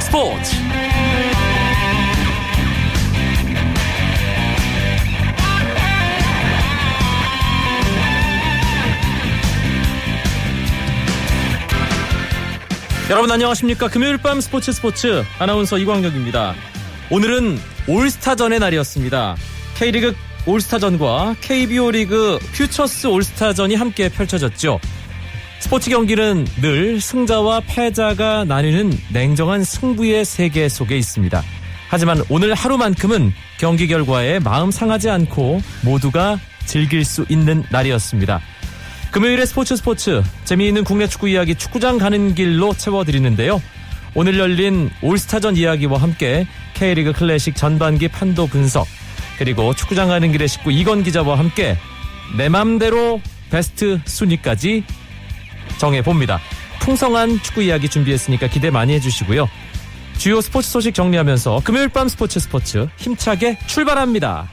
[0.00, 0.56] 스포츠.
[13.10, 13.88] 여러분 안녕하십니까?
[13.88, 15.24] 금요일 밤 스포츠 스포츠.
[15.38, 16.54] 아나운서 이광혁입니다.
[17.10, 19.36] 오늘은 올스타전의 날이었습니다.
[19.78, 20.14] K리그
[20.46, 24.80] 올스타전과 KBO 리그 퓨처스 올스타전이 함께 펼쳐졌죠
[25.60, 31.42] 스포츠 경기는 늘 승자와 패자가 나뉘는 냉정한 승부의 세계 속에 있습니다.
[31.88, 38.40] 하지만 오늘 하루만큼은 경기 결과에 마음 상하지 않고 모두가 즐길 수 있는 날이었습니다.
[39.10, 43.60] 금요일의 스포츠 스포츠 재미있는 국내 축구 이야기 축구장 가는 길로 채워드리는데요.
[44.14, 48.86] 오늘 열린 올스타전 이야기와 함께 K리그 클래식 전반기 판도 분석
[49.38, 51.76] 그리고 축구장 가는 길의 식구 이건 기자와 함께
[52.36, 53.20] 내 맘대로
[53.50, 54.84] 베스트 순위까지
[55.78, 56.40] 정해봅니다.
[56.80, 59.48] 풍성한 축구 이야기 준비했으니까 기대 많이 해주시고요.
[60.18, 64.48] 주요 스포츠 소식 정리하면서 금요일 밤 스포츠 스포츠 힘차게 출발합니다.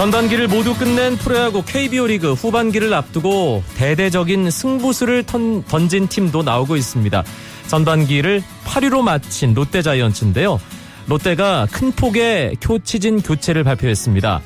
[0.00, 7.22] 전반기를 모두 끝낸 프로야구 KBO 리그 후반기를 앞두고 대대적인 승부수를 던진 팀도 나오고 있습니다.
[7.70, 10.60] 전반기를 8위로 마친 롯데 자이언츠인데요.
[11.06, 14.40] 롯데가 큰 폭의 교치진 교체를 발표했습니다.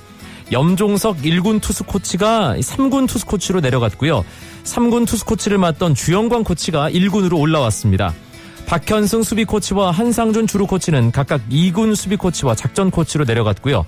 [0.53, 4.27] 염종석 1군 투수 코치가 3군 투수 코치로 내려갔고요.
[4.65, 8.13] 3군 투수 코치를 맡던 주영광 코치가 1군으로 올라왔습니다.
[8.67, 13.87] 박현승 수비 코치와 한상준 주루 코치는 각각 2군 수비 코치와 작전 코치로 내려갔고요.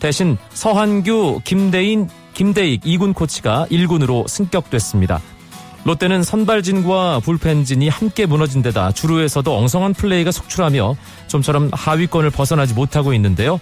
[0.00, 5.20] 대신 서한규, 김대인, 김대익 2군 코치가 1군으로 승격됐습니다.
[5.88, 10.96] 롯데는 선발진과 불펜진이 함께 무너진 데다 주루에서도 엉성한 플레이가 속출하며
[11.28, 13.58] 좀처럼 하위권을 벗어나지 못하고 있는데요.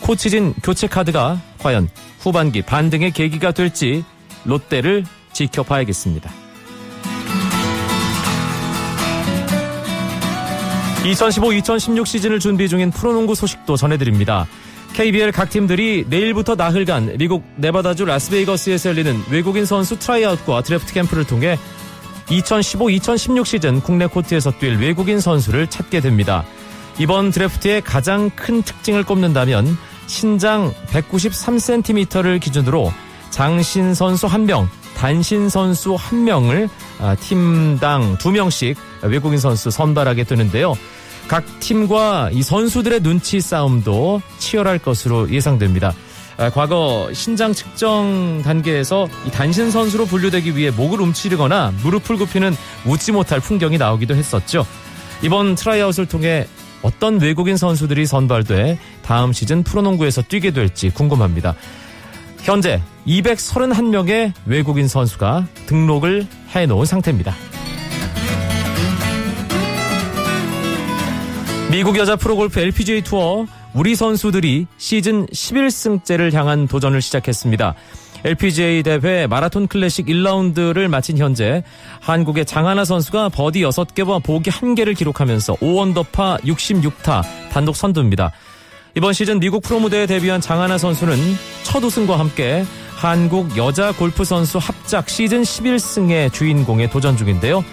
[0.00, 4.04] 코치진 교체 카드가 과연 후반기 반등의 계기가 될지
[4.42, 6.32] 롯데를 지켜봐야겠습니다.
[11.04, 14.48] 2015-2016 시즌을 준비 중인 프로농구 소식도 전해드립니다.
[14.92, 21.58] KBL 각 팀들이 내일부터 나흘간 미국 네바다주 라스베이거스에서 열리는 외국인 선수 트라이아웃과 드래프트 캠프를 통해
[22.26, 26.44] 2015-2016 시즌 국내 코트에서 뛸 외국인 선수를 찾게 됩니다.
[26.98, 29.76] 이번 드래프트의 가장 큰 특징을 꼽는다면
[30.06, 32.92] 신장 193cm를 기준으로
[33.30, 36.68] 장신 선수 1명, 단신 선수 1명을
[37.00, 40.74] 아, 팀당 2명씩 외국인 선수 선발하게 되는데요.
[41.28, 45.94] 각 팀과 이 선수들의 눈치 싸움도 치열할 것으로 예상됩니다.
[46.38, 52.54] 아, 과거 신장 측정 단계에서 이 단신 선수로 분류되기 위해 목을 움츠리거나 무릎을 굽히는
[52.86, 54.66] 웃지 못할 풍경이 나오기도 했었죠.
[55.22, 56.46] 이번 트라이아웃을 통해
[56.82, 61.54] 어떤 외국인 선수들이 선발돼 다음 시즌 프로농구에서 뛰게 될지 궁금합니다.
[62.42, 67.34] 현재 231명의 외국인 선수가 등록을 해놓은 상태입니다.
[71.72, 77.74] 미국 여자 프로골프 LPGA 투어 우리 선수들이 시즌 11승째를 향한 도전을 시작했습니다.
[78.24, 81.64] LPGA 대회 마라톤 클래식 1라운드를 마친 현재
[82.00, 88.32] 한국의 장하나 선수가 버디 6개와 보기 1개를 기록하면서 5언더파 66타 단독 선두입니다.
[88.94, 91.16] 이번 시즌 미국 프로 무대에 데뷔한 장하나 선수는
[91.62, 92.66] 첫 우승과 함께
[92.96, 97.64] 한국 여자 골프 선수 합작 시즌 11승의 주인공에 도전 중인데요.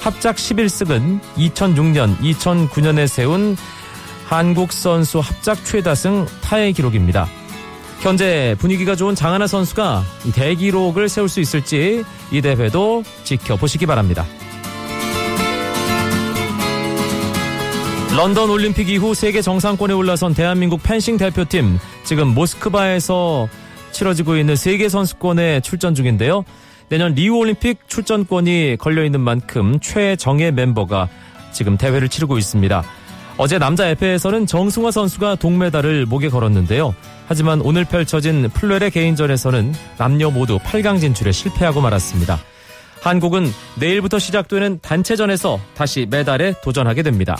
[0.00, 3.56] 합작 11승은 2006년, 2009년에 세운
[4.26, 7.26] 한국 선수 합작 최다승 타이 기록입니다.
[8.00, 14.26] 현재 분위기가 좋은 장하나 선수가 이 대기록을 세울 수 있을지 이 대회도 지켜보시기 바랍니다.
[18.14, 23.48] 런던 올림픽 이후 세계 정상권에 올라선 대한민국 펜싱 대표팀 지금 모스크바에서
[23.90, 26.44] 치러지고 있는 세계 선수권에 출전 중인데요.
[26.88, 31.08] 내년 리우 올림픽 출전권이 걸려있는 만큼 최정예 멤버가
[31.52, 32.84] 지금 대회를 치르고 있습니다.
[33.36, 36.94] 어제 남자 에페에서는 정승화 선수가 동메달을 목에 걸었는데요.
[37.26, 42.38] 하지만 오늘 펼쳐진 플레레 개인전에서는 남녀 모두 8강 진출에 실패하고 말았습니다.
[43.02, 43.46] 한국은
[43.78, 47.36] 내일부터 시작되는 단체전에서 다시 메달에 도전하게 됩니다.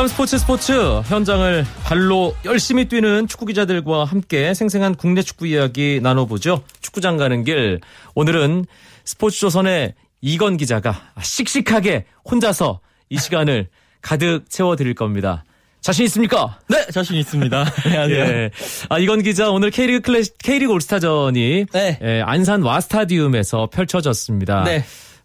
[0.00, 6.62] 밤 스포츠 스포츠 현장을 발로 열심히 뛰는 축구 기자들과 함께 생생한 국내 축구 이야기 나눠보죠.
[6.80, 7.80] 축구장 가는 길.
[8.14, 8.64] 오늘은
[9.04, 9.92] 스포츠조선의
[10.22, 12.80] 이건 기자가 씩씩하게 혼자서
[13.10, 13.68] 이 시간을
[14.00, 15.44] 가득 채워드릴 겁니다.
[15.82, 16.58] 자신 있습니까?
[16.68, 17.58] 네, 자신 있습니다.
[17.84, 18.24] 안녕하세요.
[18.24, 18.50] 예.
[18.88, 21.98] 아, 이건 기자 오늘 K리그 클래시, K리그 올스타전이 네.
[22.00, 24.64] 예, 안산 와스타디움에서 펼쳐졌습니다.
[24.64, 24.82] 네.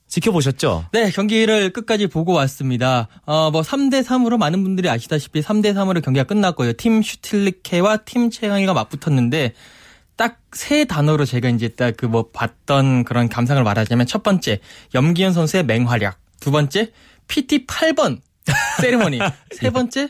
[0.08, 0.86] 지켜보셨죠?
[0.92, 3.08] 네, 경기를 끝까지 보고 왔습니다.
[3.26, 6.74] 어, 뭐 3대 3으로 많은 분들이 아시다시피 3대 3으로 경기가 끝났고요.
[6.74, 9.54] 팀 슈틸리케와 팀 최강희가 맞붙었는데
[10.16, 14.60] 딱 세 단어로 제가 이제 딱 그 뭐 봤던 그런 감상을 말하자면 첫 번째
[14.94, 16.92] 염기현 선수의 맹활약, 두 번째
[17.28, 18.22] PT 8번
[18.80, 19.20] 세리머니,
[19.52, 20.08] 세 번째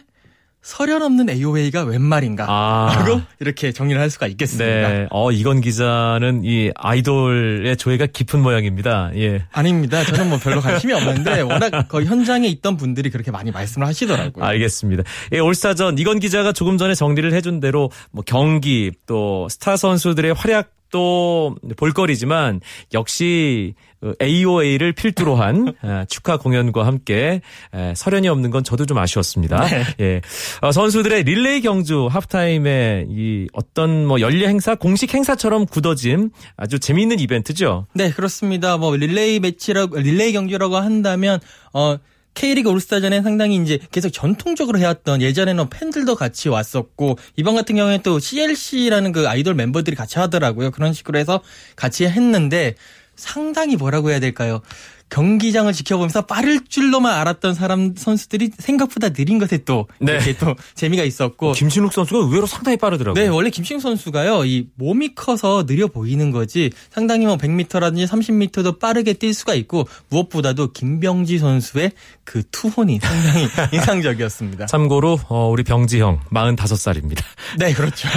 [0.66, 2.48] 설현 없는 AOA가 웬 말인가?
[2.50, 2.96] 아.
[2.96, 4.66] 라고 이렇게 정리를 할 수가 있겠습니다.
[4.66, 5.08] 네.
[5.12, 9.12] 어, 이건 기자는 이 아이돌의 조예가 깊은 모양입니다.
[9.16, 9.46] 예.
[9.52, 10.04] 아닙니다.
[10.04, 14.44] 저는 뭐 별로 관심이 없는데 워낙 거의 현장에 있던 분들이 그렇게 많이 말씀을 하시더라고요.
[14.44, 15.04] 알겠습니다.
[15.34, 20.75] 예, 올스타전 이건 기자가 조금 전에 정리를 해준 대로 뭐 경기 또 스타 선수들의 활약
[20.92, 22.62] 도 볼거리지만
[22.94, 23.74] 역시
[24.22, 27.42] AOA를 필두로 한 아, 축하 공연과 함께
[27.74, 29.66] 에, 설연이 없는 건 저도 좀 아쉬웠습니다.
[29.66, 29.84] 네.
[30.00, 30.22] 예,
[30.62, 37.20] 어, 선수들의 릴레이 경주 하프타임에 이 어떤 뭐 연례 행사, 공식 행사처럼 굳어진 아주 재미있는
[37.20, 37.88] 이벤트죠.
[37.94, 38.78] 네, 그렇습니다.
[38.78, 41.40] 뭐 릴레이 매치라고 릴레이 경기라고 한다면
[41.74, 41.98] 어
[42.36, 48.20] K리그 올스타전에 상당히 이제 계속 전통적으로 해왔던 예전에는 팬들도 같이 왔었고 이번 같은 경우에 또
[48.20, 50.72] CLC라는 그 아이돌 멤버들이 같이 하더라고요.
[50.72, 51.42] 그런 식으로 해서
[51.76, 52.76] 같이 했는데
[53.16, 54.62] 상당히 뭐라고 해야 될까요?
[55.10, 60.14] 경기장을 지켜보면서 빠를 줄로만 알았던 사람 선수들이 생각보다 느린 것에 또 네.
[60.14, 63.22] 이렇게 또 재미가 있었고 김신욱 선수가 의외로 상당히 빠르더라고요.
[63.22, 69.14] 네, 원래 김신욱 선수가요, 이 몸이 커서 느려 보이는 거지, 상당히 뭐 100m라든지 30m도 빠르게
[69.14, 71.92] 뛸 수가 있고, 무엇보다도 김병지 선수의
[72.24, 74.66] 그 투혼이 상당히 인상적이었습니다.
[74.66, 77.24] 참고로 어, 우리 병지 형 45살입니다.
[77.60, 78.10] 네, 그렇죠.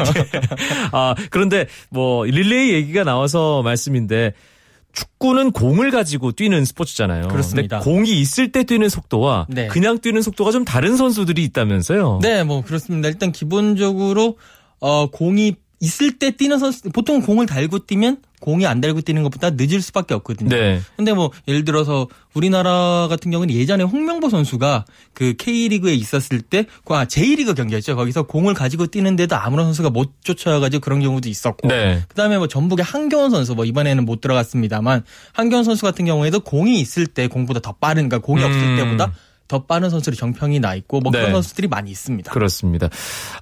[0.93, 4.33] 아, 그런데 뭐 릴레이 얘기가 나와서 말씀인데
[4.93, 7.29] 축구는 공을 가지고 뛰는 스포츠잖아요.
[7.29, 7.81] 그렇습니다.
[7.81, 9.69] 공이 있을 때 뛰는 속도와 네.
[9.69, 12.21] 그냥 뛰는 속도가 좀 다른 선수들이 있다면서요.
[12.23, 13.09] 네, 뭐 그렇습니다.
[13.09, 14.37] 일단 기본적으로
[14.81, 19.51] 어 공이 있을 때 뛰는 선수 보통 공을 달고 뛰면 공이 안 달고 뛰는 것보다
[19.51, 20.51] 늦을 수밖에 없거든요.
[20.51, 20.81] 네.
[20.97, 27.05] 근데 뭐 예를 들어서 우리나라 같은 경우는 예전에 홍명보 선수가 그 K리그에 있었을 때 아,
[27.05, 27.97] J리그 경기였죠.
[27.97, 31.69] 거기서 공을 가지고 뛰는데도 아무런 선수가 못 쫓아가지고 그런 경우도 있었고.
[31.69, 32.03] 네.
[32.09, 37.07] 그다음에 뭐 전북의 한경원 선수 뭐 이번에는 못 들어갔습니다만 한경원 선수 같은 경우에도 공이 있을
[37.07, 38.77] 때 공보다 더 빠른 그러니까 공이 없을 음.
[38.77, 39.13] 때보다
[39.49, 41.19] 더 빠른 선수로 정평이 나 있고 뭐 네.
[41.19, 42.31] 그런 선수들이 많이 있습니다.
[42.31, 42.89] 그렇습니다.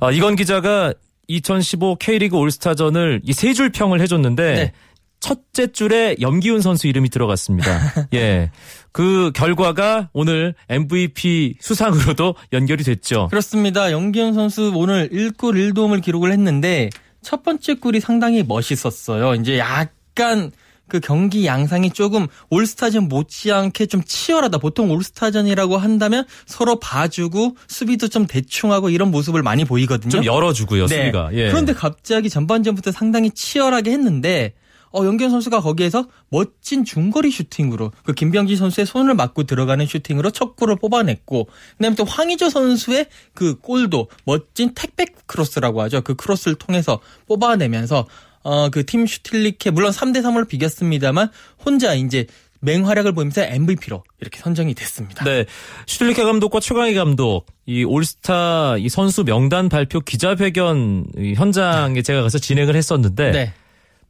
[0.00, 0.94] 아, 이건 기자가
[1.28, 4.72] 2015 K리그 올스타전을 이 세 줄 평을 해줬는데 네.
[5.20, 7.80] 첫째 줄에 염기훈 선수 이름이 들어갔습니다.
[8.14, 8.50] 예.
[8.92, 13.28] 그 결과가 오늘 MVP 수상으로도 연결이 됐죠.
[13.30, 13.90] 그렇습니다.
[13.92, 16.90] 영기현 선수 오늘 1골 1도움을 기록을 했는데
[17.22, 19.34] 첫 번째 골이 상당히 멋있었어요.
[19.34, 20.52] 이제 약간
[20.88, 24.58] 그 경기 양상이 조금 올스타전 못지않게 좀 치열하다.
[24.58, 30.10] 보통 올스타전이라고 한다면 서로 봐주고 수비도 좀 대충하고 이런 모습을 많이 보이거든요.
[30.10, 30.96] 좀 열어주고요, 네.
[30.96, 31.30] 수비가.
[31.32, 31.48] 예.
[31.48, 34.54] 그런데 갑자기 전반전부터 상당히 치열하게 했는데
[34.96, 40.56] 어, 염기훈 선수가 거기에서 멋진 중거리 슈팅으로 그 김병지 선수의 손을 맞고 들어가는 슈팅으로 첫
[40.56, 46.00] 골을 뽑아냈고 그다음에 또 황의조 선수의 그 골도 멋진 컷백 크로스라고 하죠.
[46.00, 48.06] 그 크로스를 통해서 뽑아내면서
[48.46, 51.30] 어, 그 팀 슈틸리케 물론 3대 3으로 비겼습니다만
[51.64, 52.26] 혼자 이제
[52.60, 55.24] 맹활약을 보이면서 MVP로 이렇게 선정이 됐습니다.
[55.24, 55.46] 네.
[55.86, 62.38] 슈틸리케 감독과 최강희 감독, 이 올스타 이 선수 명단 발표 기자회견 이 현장에 제가 가서
[62.38, 63.52] 진행을 했었는데 네.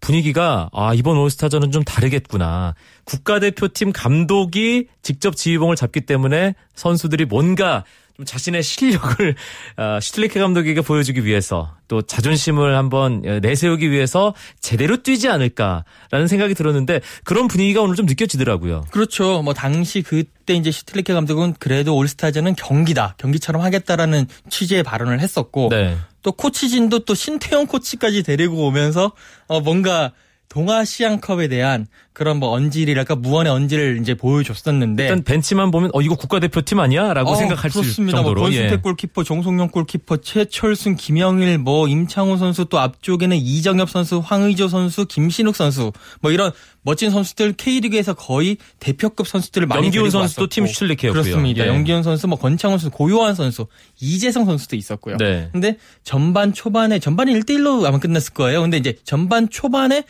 [0.01, 2.75] 분위기가 아 이번 올스타전은 좀 다르겠구나.
[3.05, 7.85] 국가대표팀 감독이 직접 지휘봉을 잡기 때문에 선수들이 뭔가
[8.17, 9.35] 좀 자신의 실력을
[9.77, 17.01] 아, 슈틸리케 감독에게 보여주기 위해서 또 자존심을 한번 내세우기 위해서 제대로 뛰지 않을까라는 생각이 들었는데
[17.25, 18.87] 그런 분위기가 오늘 좀 느껴지더라고요.
[18.91, 19.43] 그렇죠.
[19.43, 23.17] 뭐 당시 그때 이제 슈틸리케 감독은 그래도 올스타전은 경기다.
[23.19, 25.97] 경기처럼 하겠다라는 취지의 발언을 했었고 네.
[26.23, 29.13] 또 코치진도 또 신태용 코치까지 데리고 오면서
[29.47, 30.13] 어 뭔가
[30.49, 36.81] 동아시안컵에 대한 그런 뭐 언질이랄까 무언의 언질을 이제 보여줬었는데 일단 벤치만 보면 어 이거 국가대표팀
[36.81, 38.17] 아니야라고 어, 생각할 수 그렇습니다.
[38.17, 38.77] 정도로 뭐 권순택 예.
[38.81, 45.57] 골키퍼, 정성용 골키퍼, 최철순, 김영일, 뭐 임창호 선수 또 앞쪽에는 이정엽 선수, 황의조 선수, 김신욱
[45.57, 45.93] 선수
[46.23, 50.47] 뭐 이런 멋진 선수들 K리그에서 거의 대표급 선수들을 많이 데리고 선수도.
[50.47, 51.23] 팀 슈틸리케였고요.
[51.23, 51.65] 그렇습니다.
[51.65, 51.69] 예.
[51.69, 53.67] 염기훈 선수, 뭐 권창훈 선수, 고요한 선수,
[54.01, 55.19] 이재성 선수도 있었고요.
[55.19, 55.51] 네.
[55.53, 58.63] 근데 전반 초반에 전반이 1대 1로 아마 끝났을 거예요.
[58.63, 60.05] 근데 이제 전반 초반에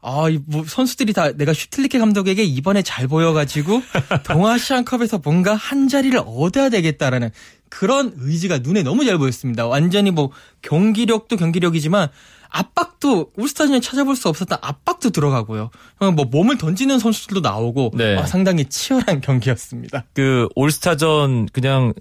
[0.00, 3.82] 아, 이뭐 선수들이 다 내가 슈틸리케 감독에게 이번에 잘 보여가지고
[4.24, 7.30] 동아시안컵에서 뭔가 한 자리를 얻어야 되겠다라는
[7.68, 9.66] 그런 의지가 눈에 너무 잘 보였습니다.
[9.66, 10.30] 완전히 뭐
[10.62, 12.08] 경기력도 경기력이지만
[12.50, 15.70] 압박도 울스타전에 찾아볼 수 없었던 압박도 들어가고요.
[16.00, 18.16] 어, 뭐 몸을 던지는 선수들도 나오고 네.
[18.16, 20.04] 아, 상당히 치열한 경기였습니다.
[20.14, 21.92] 그 올스타전 그냥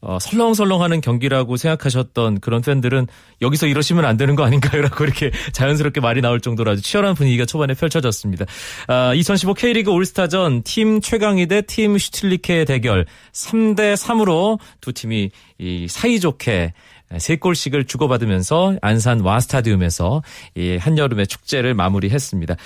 [0.00, 3.06] 어, 설렁설렁하는 경기라고 생각하셨던 그런 팬들은
[3.40, 7.72] 여기서 이러시면 안 되는 거 아닌가요라고 이렇게 자연스럽게 말이 나올 정도로 아주 치열한 분위기가 초반에
[7.74, 8.44] 펼쳐졌습니다.
[8.86, 15.86] 아, 2015 K리그 올스타전 팀 최강희 대 팀 슈틸리케 대결 3대 3으로 두 팀이 이
[15.88, 16.72] 사이좋게
[17.18, 20.22] 세 골씩을 주고받으면서 안산 와스타디움에서
[20.56, 22.56] 이 한여름의 축제를 마무리했습니다.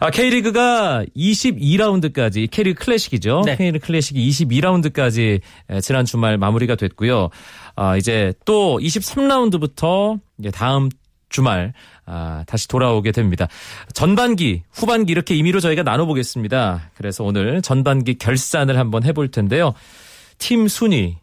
[0.00, 3.42] 아, K리그가 22라운드까지 K리그 클래식이죠.
[3.44, 3.56] 네.
[3.56, 5.40] K리그 클래식이 22라운드까지
[5.82, 7.30] 지난 주말 마무리가 됐고요.
[7.76, 10.90] 아, 이제 또 23라운드부터 이제 다음
[11.28, 11.72] 주말
[12.06, 13.48] 아, 다시 돌아오게 됩니다.
[13.92, 16.90] 전반기, 후반기 이렇게 임의로 저희가 나눠보겠습니다.
[16.94, 19.74] 그래서 오늘 전반기 결산을 한번 해볼 텐데요.
[20.38, 21.16] 팀 순위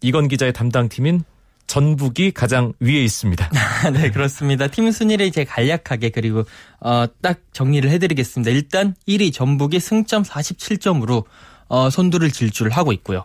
[0.00, 1.24] 이건 기자의 담당 팀인
[1.66, 3.50] 전북이 가장 위에 있습니다.
[3.92, 4.68] 네, 그렇습니다.
[4.68, 6.44] 팀 순위를 이제 간략하게 그리고
[6.80, 8.50] 어, 딱 정리를 해드리겠습니다.
[8.50, 11.24] 일단 1위 전북이 승점 47점으로
[11.68, 13.24] 어, 선두를 질주를 하고 있고요.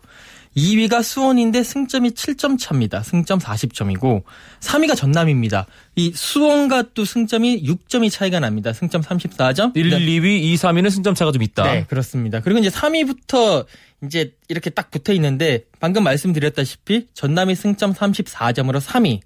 [0.55, 3.03] 2위가 수원인데 승점이 7점 차입니다.
[3.03, 4.23] 승점 40점이고
[4.59, 5.65] 3위가 전남입니다.
[5.95, 8.73] 이 수원과 또 승점이 6점이 차이가 납니다.
[8.73, 9.75] 승점 34점.
[9.75, 11.63] 1, 2위, 2, 3위는 승점 차가 좀 있다.
[11.63, 12.41] 네, 그렇습니다.
[12.41, 13.65] 그리고 이제 3위부터
[14.03, 19.19] 이제 이렇게 딱 붙어 있는데 방금 말씀드렸다시피 전남이 승점 34점으로 3위.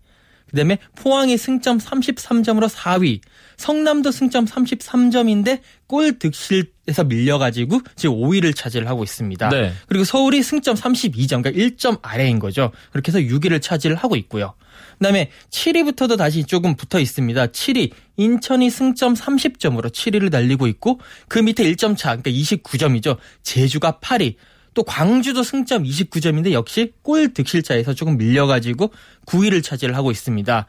[0.55, 3.19] 그다음에 포항이 승점 33점으로 4위.
[3.57, 9.49] 성남도 승점 33점인데 골 득실에서 밀려가지고 지금 5위를 차지를 하고 있습니다.
[9.49, 9.73] 네.
[9.87, 12.71] 그리고 서울이 승점 32점, 그러니까 1점 아래인 거죠.
[12.91, 14.55] 그렇게 해서 6위를 차지를 하고 있고요.
[14.97, 17.47] 그다음에 7위부터도 다시 조금 붙어 있습니다.
[17.47, 23.17] 7위 인천이 승점 30점으로 7위를 달리고 있고 그 밑에 1점 차, 그러니까 29점이죠.
[23.43, 24.35] 제주가 8위.
[24.75, 28.93] 또 광주도 승점 29점인데 역시 골 득실차에서 조금 밀려가지고
[29.25, 30.67] 9위를 차지를 하고 있습니다.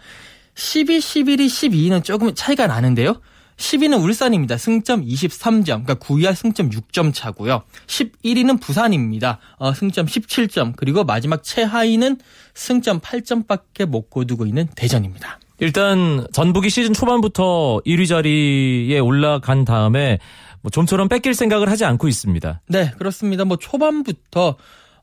[0.55, 3.21] 12, 11위, 12위는 조금 차이가 나는데요.
[3.59, 4.57] 10위는 울산입니다.
[4.57, 5.85] 승점 23점.
[5.85, 7.63] 그러니까 9위와 승점 6점 차고요.
[7.87, 9.39] 11위는 부산입니다.
[9.59, 10.75] 어, 승점 17점.
[10.77, 12.19] 그리고 마지막 최하위는
[12.55, 15.41] 승점 8점밖에 못 거두고 있는 대전입니다.
[15.59, 20.19] 일단 전북이 시즌 초반부터 1위 자리에 올라간 다음에
[20.63, 22.61] 뭐 좀처럼 뺏길 생각을 하지 않고 있습니다.
[22.69, 23.45] 네, 그렇습니다.
[23.45, 24.57] 뭐 초반부터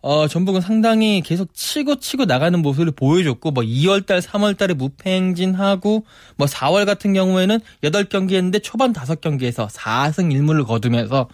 [0.03, 6.05] 어, 전북은 상당히 계속 치고 치고 나가는 모습을 보여줬고, 뭐 2월달, 3월달에 무패 행진하고,
[6.35, 11.29] 뭐 4월 같은 경우에는 8경기 했는데 초반 5경기에서 4승 1무를 거두면서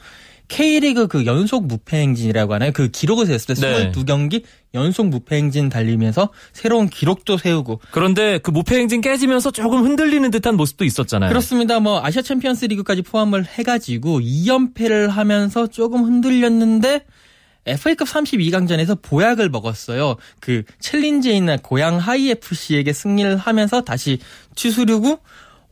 [0.49, 2.71] K리그 그 연속 무패 행진이라고 하나요?
[2.73, 3.91] 그 기록을 세웠을 때 네.
[3.91, 10.29] 22경기 연속 무패 행진 달리면서 새로운 기록도 세우고, 그런데 그 무패 행진 깨지면서 조금 흔들리는
[10.31, 11.29] 듯한 모습도 있었잖아요.
[11.29, 11.79] 그렇습니다.
[11.79, 17.05] 뭐 아시아 챔피언스 리그까지 포함을 해 가지고 2연패를 하면서 조금 흔들렸는데
[17.65, 20.15] FA컵 32강전에서 보약을 먹었어요.
[20.39, 24.17] 그 챌린지에 있는 고양 하이 FC에게 승리를 하면서 다시
[24.55, 25.19] 추스르고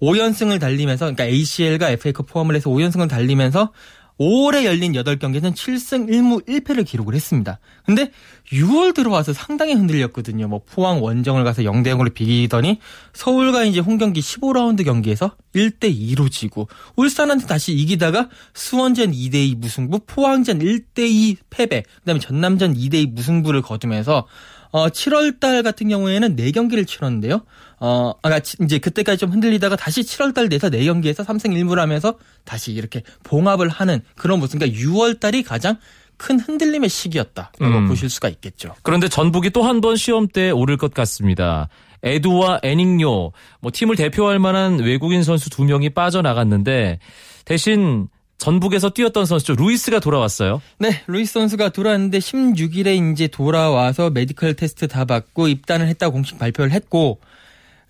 [0.01, 3.71] 5연승을 달리면서 그러니까 ACL과 FA컵 포함을 해서 5연승을 달리면서
[4.17, 7.59] 올해 열린 8경기에서는 7승 1무 1패를 기록을 했습니다.
[7.85, 8.11] 근데
[8.51, 10.47] 6월 들어와서 상당히 흔들렸거든요.
[10.47, 12.79] 뭐 포항 원정을 가서 0대 0으로 비기더니
[13.13, 19.99] 서울과 이제 홈경기 15라운드 경기에서 1대 2로 지고 울산한테 다시 이기다가 수원전 2대 2 무승부,
[20.07, 24.25] 포항전 1대 2 패배, 그다음에 전남전 2대 2 무승부를 거두면서
[24.71, 27.41] 어 7월 달 같은 경우에는 4경기를 치렀는데요.
[27.79, 32.71] 어, 아까 이제 그때까지 좀 흔들리다가 다시 7월 달 돼서 4경기에서 3승 1무를 하면서 다시
[32.73, 34.59] 이렇게 봉합을 하는 그런 모습.
[34.59, 35.77] 그러니까 6월 달이 가장
[36.17, 37.87] 큰 흔들림의 시기였다라고 음.
[37.87, 38.73] 보실 수가 있겠죠.
[38.81, 41.69] 그런데 전북이 또 한 번 시험대에 오를 것 같습니다.
[42.03, 46.99] 에두와 에닝요, 뭐 팀을 대표할 만한 외국인 선수 두 명이 빠져나갔는데
[47.45, 48.07] 대신
[48.37, 49.55] 전북에서 뛰었던 선수죠.
[49.55, 50.61] 루이스가 돌아왔어요.
[50.79, 56.71] 네, 루이스 선수가 돌아왔는데 16일에 이제 돌아와서 메디컬 테스트 다 받고 입단을 했다고 공식 발표를
[56.71, 57.19] 했고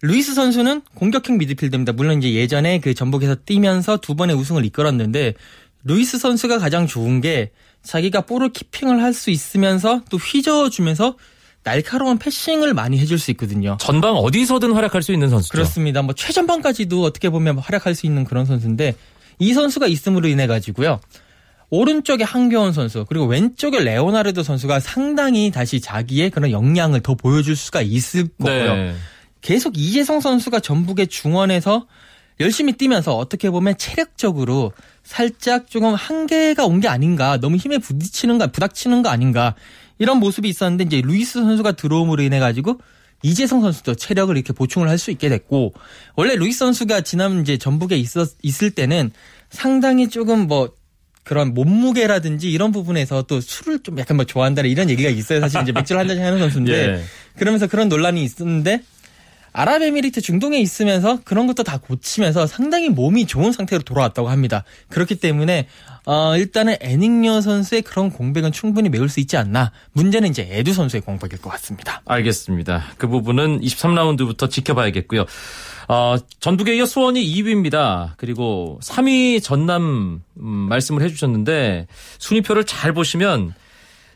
[0.02, 1.94] 루이스 선수는 공격형 미드필더입니다.
[1.94, 5.34] 물론 이제 예전에 그 전북에서 뛰면서 두 번의 우승을 이끌었는데
[5.84, 7.52] 루이스 선수가 가장 좋은 게
[7.84, 11.16] 자기가 볼을 키핑을 할 수 있으면서 또 휘저어주면서
[11.64, 13.76] 날카로운 패싱을 많이 해줄 수 있거든요.
[13.80, 15.52] 전방 어디서든 활약할 수 있는 선수죠.
[15.52, 16.02] 그렇습니다.
[16.02, 18.96] 뭐 최전방까지도 어떻게 보면 활약할 수 있는 그런 선수인데
[19.40, 21.00] 이 선수가 있음으로 인해 가지고요.
[21.70, 27.82] 오른쪽에 한교원 선수 그리고 왼쪽에 레오나르도 선수가 상당히 다시 자기의 그런 역량을 더 보여줄 수가
[27.82, 28.74] 있을 거고요.
[28.76, 28.96] 네.
[29.42, 31.86] 계속 이재성 선수가 전북의 중원에서
[32.40, 34.72] 열심히 뛰면서 어떻게 보면 체력적으로
[35.04, 39.56] 살짝 조금 한계가 온 게 아닌가 너무 힘에 부딪히는 거 부닥치는 거 아닌가
[40.00, 42.80] 이런 모습이 있었는데 이제 루이스 선수가 들어옴으로 인해 가지고
[43.24, 45.74] 이재성 선수도 체력을 이렇게 보충을 할 수 있게 됐고
[46.16, 49.12] 원래 루이스 선수가 지난 이제 전북에 있었 있을 때는
[49.50, 50.72] 상당히 조금 뭐
[51.24, 55.42] 그런 몸무게라든지 이런 부분에서 또 술을 좀 약간 뭐 좋아한다는 이런 얘기가 있어요.
[55.42, 57.04] 사실 이제 맥주를 한 잔씩 하는 선수인데 예.
[57.38, 58.82] 그러면서 그런 논란이 있었는데
[59.54, 64.64] 아랍에미리트 중동에 있으면서 그런 것도 다 고치면서 상당히 몸이 좋은 상태로 돌아왔다고 합니다.
[64.90, 65.68] 그렇기 때문에
[66.06, 69.72] 어, 일단은 애닝여 선수의 그런 공백은 충분히 메울 수 있지 않나.
[69.92, 72.02] 문제는 이제 에두 선수의 공백일 것 같습니다.
[72.06, 72.84] 알겠습니다.
[72.98, 75.26] 그 부분은 23라운드부터 지켜봐야겠고요.
[75.90, 78.12] 어, 전북에 이어 수원이 2위입니다.
[78.18, 81.88] 그리고 3위 전남 음, 말씀을 해주셨는데
[82.20, 83.54] 순위표를 잘 보시면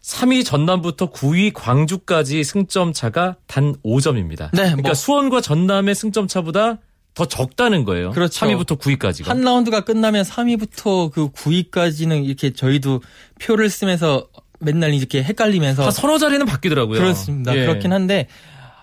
[0.01, 4.49] 3위 전남부터 9위 광주까지 승점 차가 단 5점입니다.
[4.51, 6.79] 네, 그러니까 뭐- 수원과 전남의 승점 차보다
[7.13, 8.11] 더 적다는 거예요.
[8.11, 8.45] 그렇죠.
[8.45, 9.25] 3위부터 9위까지가.
[9.27, 13.01] 한 라운드가 끝나면 3위부터 그 9위까지는 이렇게 저희도
[13.41, 14.27] 표를 쓰면서
[14.59, 16.97] 맨날 이렇게 헷갈리면서 한 서너 자리는 바뀌더라고요.
[16.99, 17.55] 그렇습니다.
[17.55, 17.61] 예.
[17.65, 18.27] 그렇긴 한데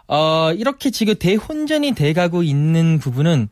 [0.06, 3.48] 어, 이렇게 지금 대혼전이 돼가고 있는 부분은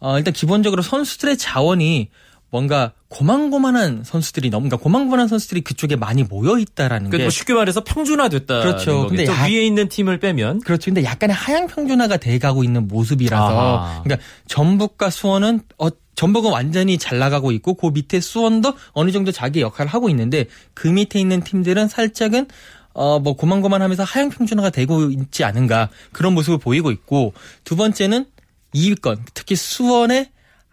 [0.00, 2.08] 어, 일단 기본적으로 선수들의 자원이
[2.50, 7.84] 뭔가 고만고만한 선수들이 너무 그러니까 고만고만한 선수들이 그쪽에 많이 모여 있다라는 그러니까 게뭐 쉽게 말해서
[7.84, 8.60] 평준화됐다.
[8.60, 9.06] 그렇죠.
[9.06, 9.26] 근데.
[9.26, 10.86] 야- 위에 있는 팀을 빼면 그렇죠.
[10.86, 13.44] 근데 약간의 하향 평준화가 돼가고 있는 모습이라서
[13.78, 14.02] 아하.
[14.02, 19.60] 그러니까 전북과 수원은 어 전북은 완전히 잘 나가고 있고 그 밑에 수원도 어느 정도 자기
[19.60, 22.46] 역할을 하고 있는데 그 밑에 있는 팀들은 살짝은
[22.92, 27.32] 어뭐 고만고만하면서 하향 평준화가 되고 있지 않은가 그런 모습을 보이고 있고
[27.64, 28.26] 두 번째는
[28.74, 30.30] 2위권 특히 수원의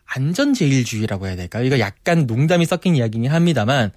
[0.07, 1.63] 안전제일주의라고 해야 될까요?
[1.65, 3.91] 이거 약간 농담이 섞인 이야기긴 합니다만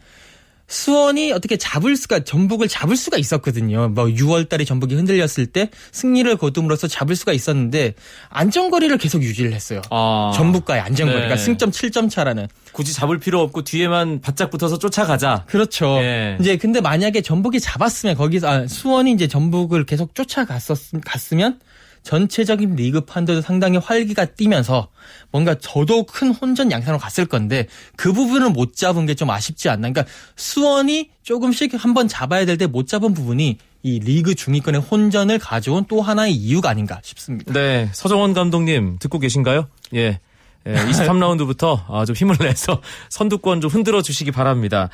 [0.71, 3.88] 수원이 어떻게 잡을 수가 전북을 잡을 수가 있었거든요.
[3.88, 7.95] 뭐 6월 달에 전북이 흔들렸을 때 승리를 거둠으로써 잡을 수가 있었는데
[8.29, 9.83] 안정거리를 계속 유지를 했어요.
[9.90, 10.31] 아.
[10.37, 11.37] 전북과의 안정거리가 네.
[11.37, 12.47] 승점 7점 차라는.
[12.71, 15.45] 굳이 잡을 필요 없고 뒤에만 바짝 붙어서 쫓아가자.
[15.49, 15.99] 그렇죠.
[16.02, 16.37] 예.
[16.40, 21.59] 이제 근데 만약에 전북이 잡았으면 거기서 아, 수원이 이제 전북을 계속 쫓아갔었 갔으면
[22.02, 24.88] 전체적인 리그 판도도 상당히 활기가 뛰면서
[25.30, 27.66] 뭔가 저도 큰 혼전 양상으로 갔을 건데
[27.97, 29.90] 그 부분을 못 잡은 게 좀 아쉽지 않나.
[29.90, 30.04] 그러니까
[30.37, 36.02] 수원이 조금씩 한번 잡아야 될 때 못 잡은 부분이 이 리그 중위권의 혼전을 가져온 또
[36.02, 37.52] 하나의 이유가 아닌가 싶습니다.
[37.52, 39.69] 네, 서정원 감독님 듣고 계신가요?
[39.95, 40.21] 예.
[40.66, 44.91] 예, 23라운드부터 아, 좀 힘을 내서 선두권 좀 흔들어 주시기 바랍니다.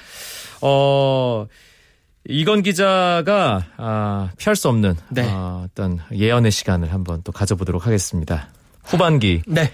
[0.61, 1.47] 어,
[2.29, 5.29] 이건 기자가 아, 피할 수 없는 네.
[5.29, 8.49] 어, 어떤 예언의 시간을 한번 또 가져보도록 하겠습니다.
[8.85, 9.71] 후반기 네.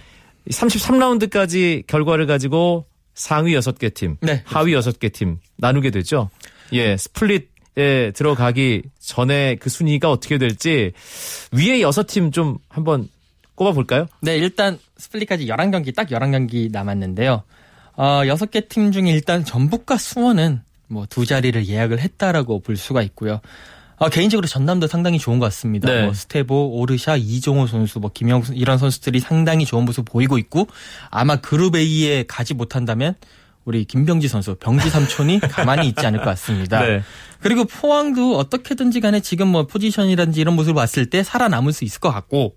[0.50, 4.42] 33라운드까지 결과를 가지고 상위 6개 팀, 네.
[4.44, 6.30] 하위 6개 팀 나누게 되죠.
[6.72, 10.92] 예, 스플릿에 들어가기 전에 그 순위가 어떻게 될지
[11.52, 13.08] 위에 6팀 좀 한번
[13.54, 14.06] 꼽아 볼까요?
[14.20, 17.42] 네, 일단 스플릿까지 11경기 딱 11경기 남았는데요.
[17.94, 20.62] 어, 6개 팀 중에 일단 전북과 수원은
[20.92, 23.40] 뭐 두 자리를 예약을 했다라고 볼 수가 있고요.
[23.96, 25.88] 어, 개인적으로 전남도 상당히 좋은 것 같습니다.
[25.88, 26.02] 네.
[26.04, 30.66] 뭐 스테보, 오르샤, 이종호 선수, 뭐 김영수 이런 선수들이 상당히 좋은 모습 보이고 있고
[31.10, 33.14] 아마 그룹 A에 가지 못한다면
[33.64, 36.84] 우리 김병지 선수, 병지 삼촌이 가만히 있지 않을 것 같습니다.
[36.84, 37.02] 네.
[37.38, 42.10] 그리고 포항도 어떻게든지 간에 지금 뭐 포지션이라든지 이런 모습을 봤을 때 살아남을 수 있을 것
[42.10, 42.56] 같고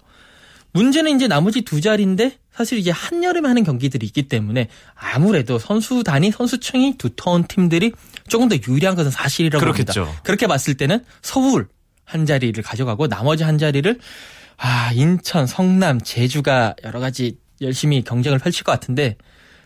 [0.71, 6.97] 문제는 이제 나머지 두 자리인데 사실 이제 한여름에 하는 경기들이 있기 때문에 아무래도 선수단이 선수층이
[6.97, 7.91] 두터운 팀들이
[8.29, 10.03] 조금 더 유리한 것은 사실이라고 그렇겠죠.
[10.05, 10.21] 봅니다.
[10.23, 11.67] 그렇게 봤을 때는 서울
[12.05, 13.99] 한 자리를 가져가고 나머지 한 자리를
[14.57, 19.17] 아 인천, 성남, 제주가 여러 가지 열심히 경쟁을 펼칠 것 같은데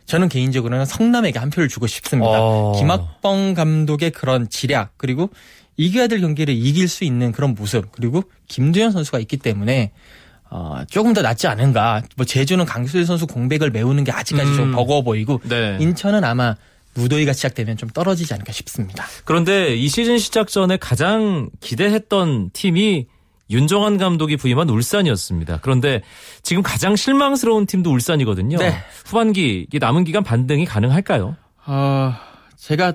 [0.05, 2.31] 저는 개인적으로는 성남에게 한 표를 주고 싶습니다.
[2.31, 2.73] 어.
[2.79, 5.29] 김학범 감독의 그런 지략 그리고
[5.77, 9.91] 이겨야 될 경기를 이길 수 있는 그런 모습 그리고 김두현 선수가 있기 때문에
[10.49, 12.03] 어, 조금 더 낫지 않은가.
[12.15, 14.71] 뭐 제주는 강수일 선수 공백을 메우는 게 아직까지 좀 음.
[14.71, 15.77] 버거워 보이고 네.
[15.79, 16.55] 인천은 아마
[16.95, 19.05] 무더위가 시작되면 좀 떨어지지 않을까 싶습니다.
[19.25, 23.07] 그런데 이 시즌 시작 전에 가장 기대했던 팀이
[23.51, 25.59] 윤정환 감독이 부임한 울산이었습니다.
[25.61, 26.01] 그런데
[26.43, 28.57] 지금 가장 실망스러운 팀도 울산이거든요.
[28.57, 28.75] 네.
[29.05, 31.35] 후반기 남은 기간 반등이 가능할까요?
[31.65, 32.13] 어,
[32.57, 32.93] 제가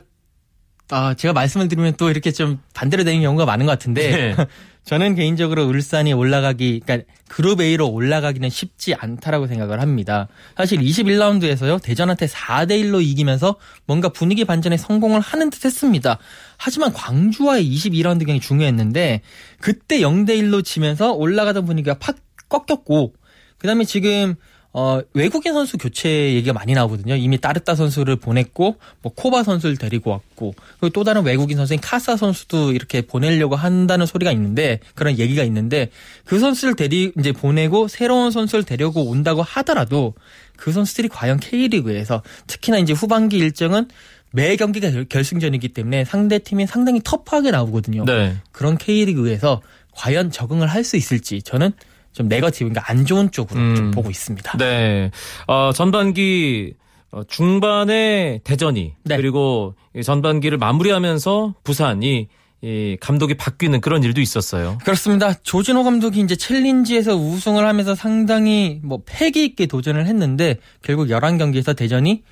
[0.91, 4.47] 아, 제가 말씀을 드리면 또 이렇게 좀 반대로 되는 경우가 많은 것 같은데 네.
[4.85, 10.29] 저는 개인적으로 울산이 올라가기, 그러니까 그룹 A로 올라가기는 쉽지 않다라고 생각을 합니다.
[10.57, 16.19] 사실 21라운드에서요, 대전한테 4대 1로 이기면서 뭔가 분위기 반전에 성공을 하는 듯 했습니다.
[16.59, 19.23] 하지만 광주와의 22라운드 경이 중요했는데,
[19.59, 22.17] 그때 0대 1로 지면서 올라가던 분위기가 팍
[22.51, 23.15] 꺾였고,
[23.57, 24.35] 그 다음에 지금
[24.77, 27.15] 어, 외국인 선수 교체 얘기가 많이 나오거든요.
[27.15, 32.17] 이미 따르따 선수를 보냈고, 뭐, 코바 선수를 데리고 왔고, 그리고 또 다른 외국인 선수인 카사
[32.17, 35.91] 선수도 이렇게 보내려고 한다는 소리가 있는데, 그런 얘기가 있는데,
[36.25, 40.15] 그 선수를 데리, 이제 보내고, 새로운 선수를 데려고 온다고 하더라도,
[40.57, 43.87] 그 선수들이 과연 K리그에서, 특히나 이제 후반기 일정은
[44.33, 48.05] 매 경기가 결- 결승전이기 때문에 상대 팀이 상당히 터프하게 나오거든요.
[48.07, 48.35] 네.
[48.51, 51.71] 그런 K리그에서 과연 적응을 할 수 있을지, 저는
[52.15, 53.91] 좀 네거티브, 그러니까 안 좋은 쪽으로 좀 음.
[53.91, 54.57] 보고 있습니다.
[54.57, 55.11] 네.
[55.47, 56.75] 어, 전반기
[57.11, 59.17] 어, 중반에 대전이 네.
[59.17, 62.29] 그리고 이 전반기를 마무리하면서 부산이
[62.63, 64.79] 이 감독이 바뀌는 그런 일도 있었어요.
[64.85, 65.35] 그렇습니다.
[65.35, 72.23] 조진호 감독이 이제 챌린지에서 우승을 하면서 상당히 뭐 패기 있게 도전을 했는데 결국 11경기에서 대전이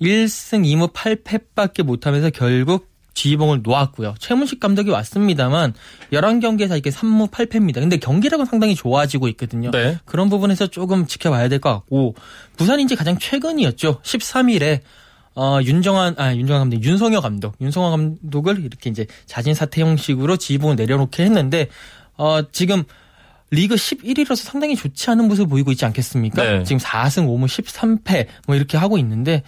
[0.00, 4.14] 1승 2무 8패밖에 못하면서 결국 지휘봉을 놓았고요.
[4.20, 5.72] 최문식 감독이 왔습니다만
[6.12, 7.74] 11경기에서 이렇게 3무 8패입니다.
[7.76, 9.70] 근데 경기력은 상당히 좋아지고 있거든요.
[9.72, 9.98] 네.
[10.04, 12.14] 그런 부분에서 조금 지켜봐야 될 것 같고
[12.58, 14.00] 부산이 이제 가장 최근이었죠.
[14.02, 14.80] 13일에
[15.34, 20.76] 어, 윤정환, 아, 윤정환 감독, 윤성혁 감독, 윤성환 감독을 이렇게 이제 자진 사퇴 형식으로 지휘봉을
[20.76, 21.68] 내려놓게 했는데,
[22.16, 22.84] 어, 지금
[23.50, 26.42] 리그 11위로서 상당히 좋지 않은 모습을 보이고 있지 않겠습니까?
[26.42, 26.64] 네.
[26.64, 29.42] 지금 4승 5무 13패 뭐 이렇게 하고 있는데,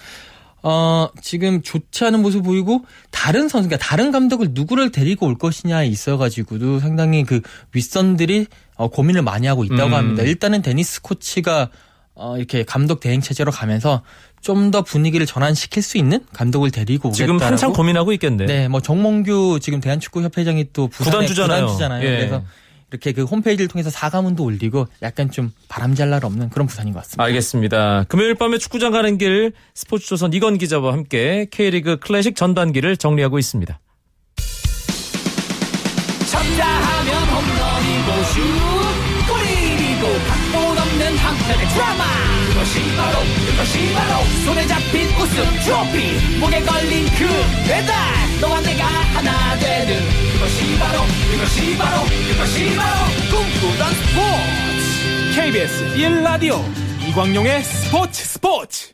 [0.62, 5.86] 어, 지금 좋지 않은 모습 보이고 다른 선수, 그러니까 다른 감독을 누구를 데리고 올 것이냐에
[5.86, 7.40] 있어가지고도 상당히 그
[7.72, 9.94] 윗선들이 어, 고민을 많이 하고 있다고 음.
[9.94, 10.22] 합니다.
[10.22, 11.70] 일단은 데니스 코치가
[12.14, 14.02] 어, 이렇게 감독 대행 체제로 가면서
[14.40, 17.38] 좀 더 분위기를 전환시킬 수 있는 감독을 데리고 오겠다라고.
[17.38, 18.46] 지금 한창 고민하고 있겠네.
[18.46, 21.60] 네, 뭐 정몽규 지금 대한축구협회장이 또 부산의 구단주잖아요.
[21.66, 22.04] 구단주잖아요.
[22.06, 22.16] 예.
[22.16, 22.42] 그래서
[22.90, 27.22] 이렇게 그 홈페이지를 통해서 사과문도 올리고 약간 좀 바람잘 날 없는 그런 부산인 것 같습니다.
[27.24, 28.04] 알겠습니다.
[28.08, 33.78] 금요일 밤에 축구장 가는 길 스포츠조선 이건 기자와 함께 K리그 클래식 전반기를 정리하고 있습니다.
[36.30, 38.40] 쳤다 하면 홈런이고 슛
[39.28, 42.04] 골이고 각본 없는 한편의 드라마
[42.48, 47.26] 그것이 바로 그것이 바로 손에 잡힌 우승 트로피 목에 걸린 그
[47.68, 47.94] 배달
[48.40, 50.00] 너와 내가 하나 되는
[50.32, 58.92] 그것이 바로 그것이 바로 그것이 바로 꿈꾸던 스포츠 KBS 1라디오 이광용의 스포츠 스포츠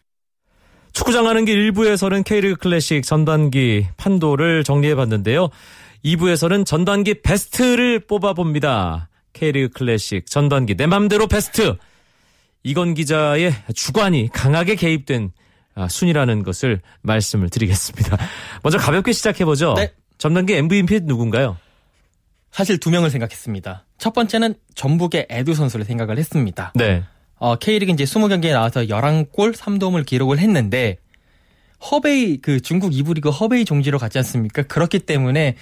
[0.92, 5.48] 축구장 가는 길 1부에서는 K리그 클래식 전반기 판도를 정리해 봤는데요.
[6.04, 9.08] 2부에서는 전반기 베스트를 뽑아봅니다.
[9.32, 11.76] K리그 클래식 전반기 내 맘대로 베스트.
[12.64, 15.30] 이건 기자의 주관이 강하게 개입된
[15.76, 18.16] 아, 순위라는 것을 말씀을 드리겠습니다.
[18.62, 19.74] 먼저 가볍게 시작해보죠.
[19.74, 19.92] 네.
[20.18, 21.56] 전반기 MVP 누군가요?
[22.50, 23.84] 사실 두 명을 생각했습니다.
[23.98, 26.72] 첫 번째는 전북의 에두 선수를 생각을 했습니다.
[26.74, 27.02] 네.
[27.36, 30.98] 어, K리그 이제 20경기에 나와서 11골 3도움을 기록을 했는데
[31.90, 34.62] 허베이 그 중국 2부 리그 허베이 종지로 갔지 않습니까?
[34.62, 35.56] 그렇기 때문에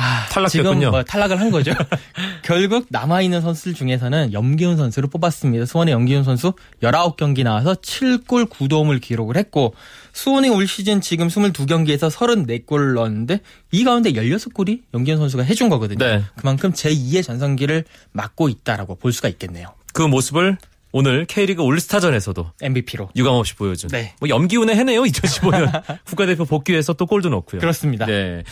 [0.00, 0.74] 아, 탈락됐군요.
[0.78, 1.72] 지금 뭐 탈락을 한 거죠.
[2.42, 5.66] 결국 남아 있는 선수들 중에서는 염기훈 선수를 뽑았습니다.
[5.66, 9.74] 수원의 염기훈 선수 19경기 나와서 7골 9도움을 기록을 했고
[10.12, 13.40] 수원이 올 시즌 지금 22경기에서 34골을 넣었는데
[13.72, 15.98] 이 가운데 16골이 염기훈 선수가 해준 거거든요.
[15.98, 16.22] 네.
[16.36, 19.74] 그만큼 제2의 전성기를 맡고 있다라고 볼 수가 있겠네요.
[19.92, 20.58] 그 모습을
[20.92, 23.10] 오늘 K리그 올스타전에서도 MVP로.
[23.16, 23.90] 유감없이 보여준.
[23.90, 24.14] 네.
[24.20, 25.02] 뭐 염기운에 해내요.
[25.02, 27.60] 2015년 국가대표 복귀해서 또 골도 넣고요.
[27.60, 28.06] 그렇습니다.
[28.06, 28.44] 네.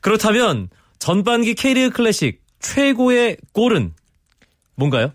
[0.00, 3.92] 그렇다면 전반기 K리그 클래식 최고의 골은
[4.74, 5.12] 뭔가요?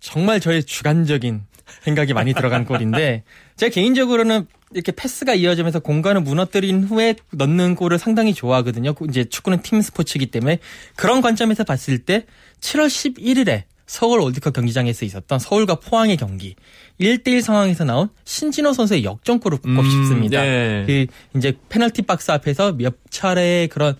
[0.00, 1.42] 정말 저의 주관적인
[1.82, 3.24] 생각이 많이 들어간 골인데
[3.56, 8.94] 제가 개인적으로는 이렇게 패스가 이어지면서 공간을 무너뜨린 후에 넣는 골을 상당히 좋아하거든요.
[9.08, 10.58] 이제 축구는 팀 스포츠이기 때문에
[10.96, 12.26] 그런 관점에서 봤을 때
[12.60, 16.56] 7월 11일에 서울 월드컵 경기장에서 있었던 서울과 포항의 경기
[17.00, 20.42] 1대1 상황에서 나온 신진호 선수의 역전골을 꼽고 음, 싶습니다.
[20.42, 20.84] 네.
[20.86, 21.06] 그
[21.38, 23.96] 이제 페널티 박스 앞에서 몇 차례의 그런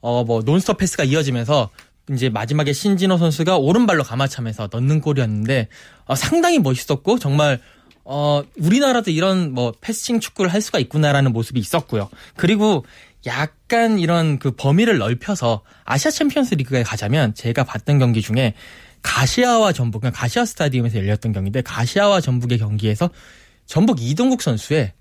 [0.00, 1.70] 어 뭐 논스톱 패스가 이어지면서
[2.10, 5.68] 이제 마지막에 신진호 선수가 오른발로 감아차면서 넣는 골이었는데
[6.06, 7.60] 어, 상당히 멋있었고 정말
[8.04, 12.08] 어 우리나라도 이런 뭐 패싱 축구를 할 수가 있구나라는 모습이 있었고요.
[12.36, 12.86] 그리고
[13.26, 18.54] 약간 이런 그 범위를 넓혀서 아시아 챔피언스 리그에 가자면 제가 봤던 경기 중에
[19.02, 23.10] 가시와와 전북, 그러니까 가시와 스타디움에서 열렸던 경기인데 가시와와 전북의 경기에서
[23.66, 24.92] 전북 이동국 선수의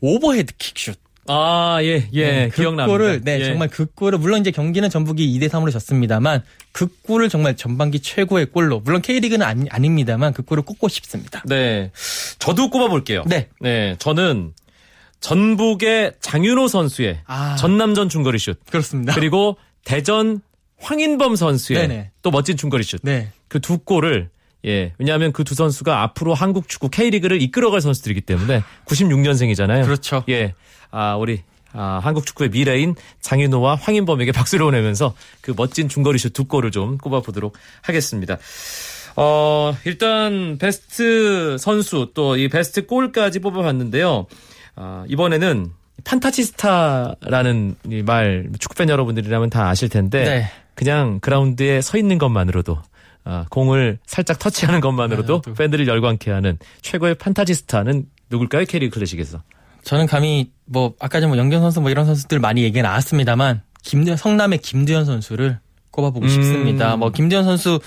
[0.00, 0.98] 오버헤드 킥슛.
[1.28, 2.26] 아, 예, 예.
[2.30, 2.86] 네, 그 기억납니다.
[2.86, 3.44] 골을 네 예.
[3.44, 8.46] 정말 그 골을 물론 이제 경기는 전북이 2대 3으로 졌습니다만 그 골을 정말 전반기 최고의
[8.46, 11.42] 골로 물론 K리그는 아니, 아닙니다만 그 골을 꼽고 싶습니다.
[11.44, 11.90] 네.
[12.38, 13.24] 저도 꼽아볼게요.
[13.26, 13.48] 네.
[13.60, 13.96] 네.
[13.98, 14.52] 저는
[15.20, 17.56] 전북의 장윤호 선수의 아.
[17.56, 18.58] 전남전 중거리 슛.
[18.70, 19.14] 그렇습니다.
[19.14, 20.40] 그리고 대전
[20.80, 22.10] 황인범 선수의 네네.
[22.22, 23.00] 또 멋진 중거리 슛.
[23.02, 23.30] 네.
[23.48, 24.30] 그 두 골을
[24.64, 24.92] 예.
[24.98, 29.84] 왜냐하면 그 두 선수가 앞으로 한국 축구 K리그를 이끌어갈 선수들이기 때문에 96년생이잖아요.
[29.84, 30.24] 그렇죠.
[30.28, 30.54] 예.
[30.90, 31.42] 아, 우리
[31.72, 36.98] 아, 한국 축구의 미래인 장윤호와 황인범에게 박수를 보내면서 그 멋진 중거리 슛 두 골을 좀
[36.98, 38.38] 꼽아 보도록 하겠습니다.
[39.16, 44.26] 어, 일단 베스트 선수 또 이 베스트 골까지 뽑아봤는데요.
[44.76, 45.70] 아, 이번에는
[46.04, 50.50] 판타지스타라는 이 말 축구팬 여러분들이라면 다 아실 텐데 네.
[50.74, 52.78] 그냥 그라운드에 서 있는 것만으로도
[53.24, 55.54] 아, 공을 살짝 터치하는 것만으로도 네, 또.
[55.54, 58.64] 팬들을 열광케 하는 최고의 판타지스타는 누굴까요?
[58.64, 59.42] K리그 클래식에서.
[59.82, 64.16] 저는 감히 뭐 아까 전에 뭐 영경 선수 뭐 이런 선수들 많이 얘기 나왔습니다만 김두
[64.16, 65.58] 성남의 김두현 선수를
[65.90, 66.28] 꼽아보고 음.
[66.28, 66.96] 싶습니다.
[66.96, 67.80] 뭐 김두현 선수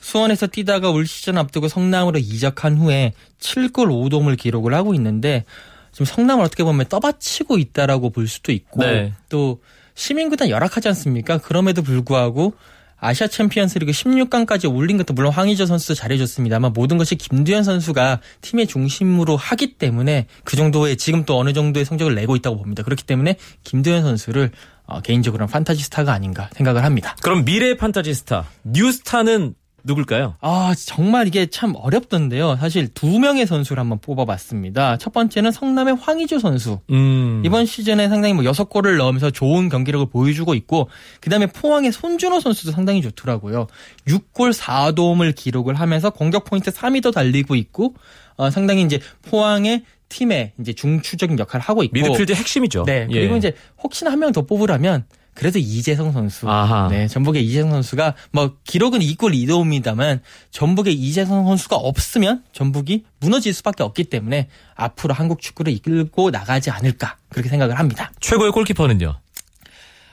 [0.00, 5.44] 수원에서 뛰다가 올 시즌 앞두고 성남으로 이적한 후에 7골 5도움을 기록을 하고 있는데
[5.92, 9.12] 지금 성남을 어떻게 보면 떠받치고 있다라고 볼 수도 있고 네.
[9.28, 9.60] 또
[9.94, 11.38] 시민구단 열악하지 않습니까?
[11.38, 12.54] 그럼에도 불구하고
[13.00, 19.36] 아시아 챔피언스리그 16강까지 올린 것도 물론 황의조 선수 잘해줬습니다만 모든 것이 김두현 선수가 팀의 중심으로
[19.36, 22.82] 하기 때문에 그 정도의 지금 또 어느 정도의 성적을 내고 있다고 봅니다.
[22.82, 24.50] 그렇기 때문에 김두현 선수를
[24.86, 27.14] 어, 개인적으로는 판타지 스타가 아닌가 생각을 합니다.
[27.22, 30.34] 그럼 미래 판타지 스타 뉴스타는 누굴까요?
[30.40, 32.56] 아, 정말 이게 참 어렵던데요.
[32.56, 34.98] 사실 두 명의 선수를 한번 뽑아봤습니다.
[34.98, 36.80] 첫 번째는 성남의 황의조 선수.
[36.90, 37.42] 음.
[37.44, 40.88] 이번 시즌에 상당히 뭐 여섯 골을 넣으면서 좋은 경기력을 보여주고 있고,
[41.20, 43.66] 그 다음에 포항의 손준호 선수도 상당히 좋더라고요.
[44.06, 47.94] 6골 4도움을 기록을 하면서 공격 포인트 3위도 달리고 있고,
[48.36, 51.92] 어, 상당히 이제 포항의 팀의 이제 중추적인 역할을 하고 있고.
[51.94, 52.84] 미드필드 핵심이죠.
[52.84, 53.06] 네.
[53.10, 53.38] 그리고 예.
[53.38, 55.04] 이제 혹시나 한 명 더 뽑으라면
[55.38, 56.50] 그래도 이재성 선수.
[56.50, 56.88] 아하.
[56.88, 57.06] 네.
[57.06, 60.18] 전북의 이재성 선수가 뭐 기록은 2골 2도움입니다만
[60.50, 67.18] 전북의 이재성 선수가 없으면 전북이 무너질 수밖에 없기 때문에 앞으로 한국 축구를 이끌고 나가지 않을까
[67.28, 68.10] 그렇게 생각을 합니다.
[68.18, 69.14] 최고의 골키퍼는요.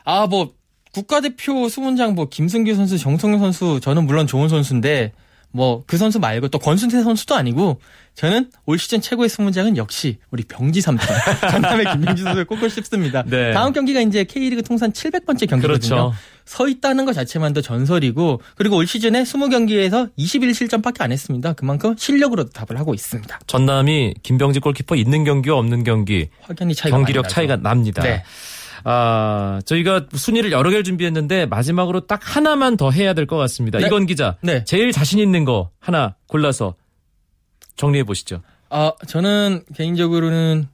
[0.04, 0.54] 아, 뭐
[0.94, 5.12] 국가대표 수문장 뭐 김승규 선수, 정성윤 선수 저는 물론 좋은 선수인데
[5.50, 7.80] 뭐 그 선수 말고 또 권순태 선수도 아니고
[8.16, 11.14] 저는 올 시즌 최고의 수문장은 역시 우리 병지 삼성
[11.52, 13.24] 전남의 김민주 선수를 꼽고 싶습니다.
[13.28, 13.52] 네.
[13.52, 15.62] 다음 경기가 이제 K리그 통산 700번째 경기거든요.
[15.68, 16.14] 그렇죠.
[16.46, 21.54] 서 있다는 것 자체만도 전설이고 그리고 올 시즌에 20경기에서 21실점밖에 안 했습니다.
[21.54, 23.40] 그만큼 실력으로 답을 하고 있습니다.
[23.48, 27.28] 전남이 김병지 골키퍼 있는 경기와 없는 경기 확연히 차이가 경기력.
[27.28, 28.02] 차이가 납니다.
[28.02, 28.24] 네.
[28.86, 33.80] 아, 저희가 순위를 여러 개를 준비했는데 마지막으로 딱 하나만 더 해야 될 것 같습니다.
[33.80, 33.88] 네.
[33.88, 34.38] 이건 기자.
[34.42, 34.64] 네.
[34.64, 36.76] 제일 자신 있는 거 하나 골라서
[37.76, 38.42] 정리해 보시죠.
[38.70, 40.68] 아, 저는 개인적으로는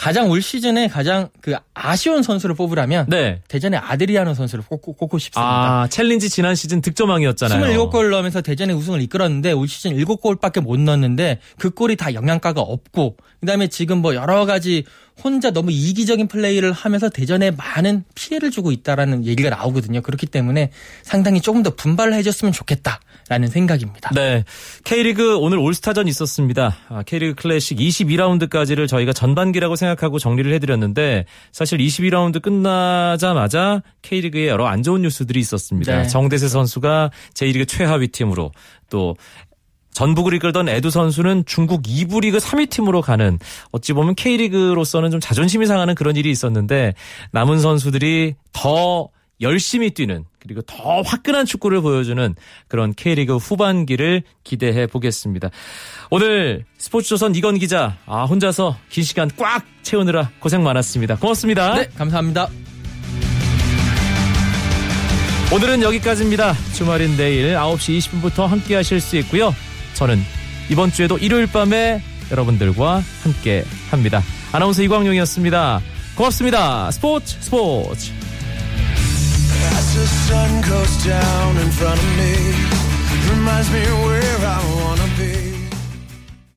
[0.00, 3.42] 가장 올 시즌에 가장 그 아쉬운 선수를 뽑으라면 네.
[3.48, 5.82] 대전의 아드리아노 선수를 꼽고, 꼽고 싶습니다.
[5.82, 7.76] 아, 챌린지 지난 시즌 득점왕이었잖아요.
[7.76, 13.18] 27골 넣으면서 대전의 우승을 이끌었는데 올 시즌 7골밖에 못 넣었는데 그 골이 다 영양가가 없고
[13.40, 14.84] 그다음에 지금 뭐 여러 가지
[15.22, 20.00] 혼자 너무 이기적인 플레이를 하면서 대전에 많은 피해를 주고 있다라는 얘기가 나오거든요.
[20.00, 20.70] 그렇기 때문에
[21.02, 24.10] 상당히 조금 더 분발을 해줬으면 좋겠다라는 생각입니다.
[24.14, 24.44] 네.
[24.84, 26.76] K리그 오늘 올스타전 있었습니다.
[26.88, 34.82] 아, K리그 클래식 22라운드까지를 저희가 전반기라고 생각하고 정리를 해드렸는데 사실 22라운드 끝나자마자 K리그에 여러 안
[34.82, 36.02] 좋은 뉴스들이 있었습니다.
[36.02, 36.08] 네.
[36.08, 38.52] 정대세 선수가 제1리그 최하위 팀으로
[38.88, 39.16] 또
[39.92, 43.38] 전북을 이끌던 에두 선수는 중국 2부 리그 3위 팀으로 가는
[43.72, 46.94] 어찌 보면 K리그로서는 좀 자존심이 상하는 그런 일이 있었는데
[47.32, 49.08] 남은 선수들이 더
[49.40, 52.34] 열심히 뛰는 그리고 더 화끈한 축구를 보여주는
[52.68, 55.50] 그런 K리그 후반기를 기대해 보겠습니다.
[56.10, 61.16] 오늘 스포츠조선 이건 기자 아 혼자서 긴 시간 꽉 채우느라 고생 많았습니다.
[61.16, 61.74] 고맙습니다.
[61.74, 62.48] 네, 감사합니다.
[65.52, 66.54] 오늘은 여기까지입니다.
[66.74, 69.52] 주말인 내일 9시 20분부터 함께 하실 수 있고요.
[70.00, 70.18] 저는
[70.70, 74.22] 이번 주에도 일요일 밤에 여러분들과 함께 합니다.
[74.50, 75.82] 아나운서 이광용이었습니다.
[76.16, 76.90] 고맙습니다.
[76.90, 78.10] 스포츠 스포츠.